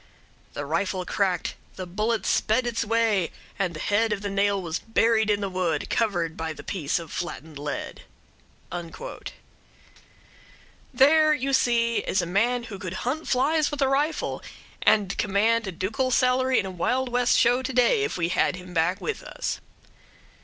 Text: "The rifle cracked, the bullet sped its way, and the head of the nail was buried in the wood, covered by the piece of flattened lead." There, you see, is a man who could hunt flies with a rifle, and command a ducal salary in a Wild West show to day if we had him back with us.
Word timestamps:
"The 0.53 0.65
rifle 0.65 1.05
cracked, 1.05 1.53
the 1.75 1.85
bullet 1.85 2.25
sped 2.25 2.65
its 2.65 2.83
way, 2.83 3.29
and 3.59 3.75
the 3.75 3.79
head 3.79 4.11
of 4.11 4.23
the 4.23 4.31
nail 4.31 4.59
was 4.59 4.79
buried 4.79 5.29
in 5.29 5.41
the 5.41 5.47
wood, 5.49 5.91
covered 5.91 6.35
by 6.35 6.53
the 6.53 6.63
piece 6.63 6.97
of 6.97 7.11
flattened 7.11 7.59
lead." 7.59 8.01
There, 10.91 11.35
you 11.35 11.53
see, 11.53 11.97
is 11.97 12.19
a 12.19 12.25
man 12.25 12.63
who 12.63 12.79
could 12.79 12.93
hunt 13.05 13.27
flies 13.27 13.69
with 13.69 13.83
a 13.83 13.87
rifle, 13.87 14.41
and 14.81 15.15
command 15.19 15.67
a 15.67 15.71
ducal 15.71 16.09
salary 16.09 16.57
in 16.57 16.65
a 16.65 16.71
Wild 16.71 17.09
West 17.09 17.37
show 17.37 17.61
to 17.61 17.71
day 17.71 18.03
if 18.03 18.17
we 18.17 18.29
had 18.29 18.55
him 18.55 18.73
back 18.73 18.99
with 19.01 19.21
us. 19.21 19.61